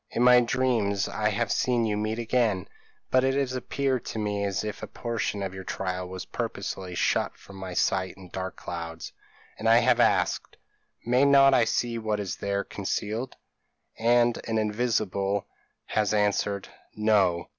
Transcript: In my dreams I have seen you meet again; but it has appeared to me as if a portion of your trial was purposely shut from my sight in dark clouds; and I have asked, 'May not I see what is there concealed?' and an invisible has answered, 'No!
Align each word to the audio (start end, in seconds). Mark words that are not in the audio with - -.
In 0.09 0.23
my 0.23 0.39
dreams 0.39 1.07
I 1.07 1.29
have 1.29 1.51
seen 1.51 1.85
you 1.85 1.95
meet 1.95 2.17
again; 2.17 2.67
but 3.11 3.23
it 3.23 3.35
has 3.35 3.53
appeared 3.53 4.03
to 4.05 4.17
me 4.17 4.43
as 4.43 4.63
if 4.63 4.81
a 4.81 4.87
portion 4.87 5.43
of 5.43 5.53
your 5.53 5.63
trial 5.63 6.09
was 6.09 6.25
purposely 6.25 6.95
shut 6.95 7.37
from 7.37 7.57
my 7.57 7.75
sight 7.75 8.15
in 8.17 8.29
dark 8.29 8.55
clouds; 8.55 9.13
and 9.59 9.69
I 9.69 9.77
have 9.77 9.99
asked, 9.99 10.57
'May 11.05 11.23
not 11.25 11.53
I 11.53 11.65
see 11.65 11.99
what 11.99 12.19
is 12.19 12.37
there 12.37 12.63
concealed?' 12.63 13.35
and 13.95 14.39
an 14.47 14.57
invisible 14.57 15.45
has 15.85 16.15
answered, 16.15 16.69
'No! 16.95 17.49